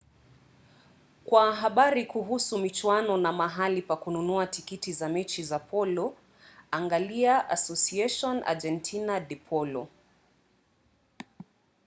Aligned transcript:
kwa 1.25 1.55
habari 1.55 2.05
kuhusu 2.05 2.57
michuano 2.59 3.17
na 3.17 3.31
mahali 3.31 3.81
pa 3.81 3.95
kununua 3.95 4.47
tikiti 4.47 4.93
za 4.93 5.09
mechi 5.09 5.43
za 5.43 5.59
polo 5.59 6.15
angalia 6.71 7.49
asociacion 7.49 8.37
argentina 8.45 9.19
de 9.19 9.35
polo 9.35 9.87